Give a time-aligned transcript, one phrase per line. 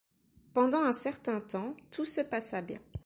[0.55, 2.79] Pendant un certain temps, tout se passa bien.